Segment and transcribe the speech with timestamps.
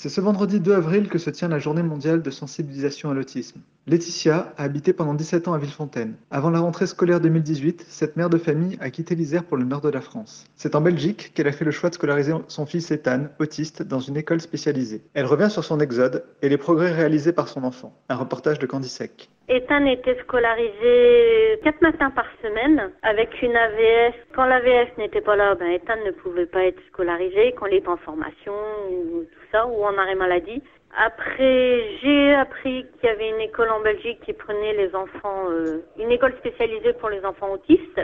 [0.00, 3.60] C'est ce vendredi 2 avril que se tient la journée mondiale de sensibilisation à l'autisme.
[3.88, 6.14] Laetitia a habité pendant 17 ans à Villefontaine.
[6.30, 9.80] Avant la rentrée scolaire 2018, cette mère de famille a quitté l'Isère pour le nord
[9.80, 10.44] de la France.
[10.56, 14.00] C'est en Belgique qu'elle a fait le choix de scolariser son fils Ethan, autiste, dans
[14.00, 15.00] une école spécialisée.
[15.14, 17.94] Elle revient sur son exode et les progrès réalisés par son enfant.
[18.10, 19.30] Un reportage de Candy Sec.
[19.48, 24.12] Ethan était scolarisé quatre matins par semaine avec une AVS.
[24.34, 27.54] Quand l'AVS n'était pas là, ben Ethan ne pouvait pas être scolarisé.
[27.58, 28.52] Quand il est en formation
[28.90, 30.62] ou tout ça, ou en arrêt maladie.
[30.96, 35.82] Après, j'ai appris qu'il y avait une école en Belgique qui prenait les enfants, euh,
[35.98, 38.00] une école spécialisée pour les enfants autistes.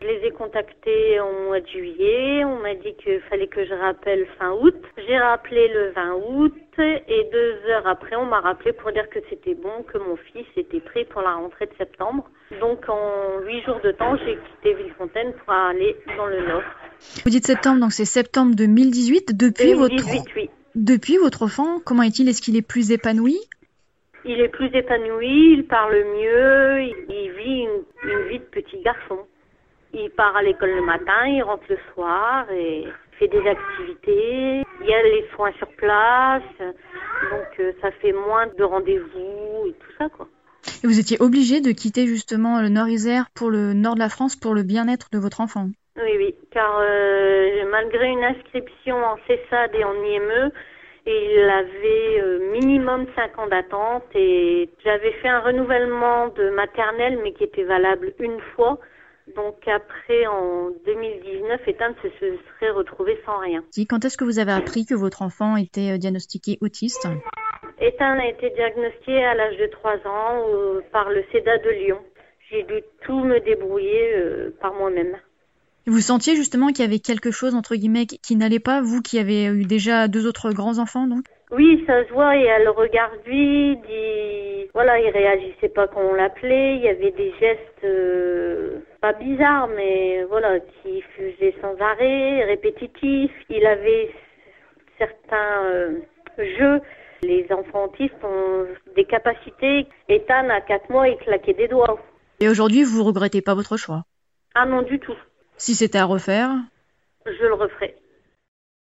[0.00, 2.44] Je les ai contactés au mois de juillet.
[2.44, 4.74] On m'a dit qu'il fallait que je rappelle fin août.
[4.96, 9.20] J'ai rappelé le 20 août et deux heures après, on m'a rappelé pour dire que
[9.30, 12.28] c'était bon, que mon fils était prêt pour la rentrée de septembre.
[12.60, 16.62] Donc en huit jours de temps, j'ai quitté Villefontaine pour aller dans le nord.
[17.22, 19.36] Vous dites septembre, donc c'est septembre 2018.
[19.36, 20.50] Depuis 2018, votre oui.
[20.74, 22.28] Depuis votre enfant, comment est-il?
[22.28, 23.38] Est-ce qu'il est plus épanoui?
[24.24, 29.18] Il est plus épanoui, il parle mieux, il, vit une, une vie de petit garçon.
[29.92, 32.84] Il part à l'école le matin, il rentre le soir et
[33.18, 34.62] fait des activités.
[34.80, 39.72] Il y a les soins sur place, donc euh, ça fait moins de rendez-vous et
[39.72, 40.28] tout ça quoi.
[40.84, 44.36] Et vous étiez obligé de quitter justement le Nord-Isère pour le nord de la France
[44.36, 45.70] pour le bien-être de votre enfant?
[46.32, 50.50] Oui, car euh, malgré une inscription en CESAD et en IME,
[51.06, 57.32] il avait euh, minimum 5 ans d'attente et j'avais fait un renouvellement de maternelle mais
[57.32, 58.78] qui était valable une fois.
[59.36, 63.62] Donc après, en 2019, Ethan se se serait retrouvé sans rien.
[63.70, 67.06] Si, Quand est-ce que vous avez appris que votre enfant était euh, diagnostiqué autiste?
[67.80, 72.00] Ethan a été diagnostiqué à l'âge de 3 ans euh, par le CEDA de Lyon.
[72.50, 75.16] J'ai dû tout me débrouiller euh, par moi-même.
[75.86, 79.18] Vous sentiez justement qu'il y avait quelque chose entre guillemets qui n'allait pas, vous qui
[79.18, 81.24] avez eu déjà deux autres grands enfants donc?
[81.50, 84.68] Oui, ça se voit, il y a le regard vide, il...
[84.72, 89.68] voilà, il réagissait pas quand on l'appelait, il y avait des gestes euh, pas bizarres,
[89.76, 93.32] mais voilà, qui faisaient sans arrêt, répétitifs.
[93.50, 94.14] Il avait
[94.96, 96.00] certains euh,
[96.38, 96.80] jeux.
[97.22, 98.66] Les enfants autistes ont
[98.96, 99.86] des capacités.
[100.08, 101.98] Ethan, à 4 mois, il claquait des doigts.
[102.40, 104.04] Et aujourd'hui, vous regrettez pas votre choix?
[104.54, 105.16] Ah non, du tout.
[105.56, 106.50] Si c'était à refaire,
[107.26, 107.96] Je le referai.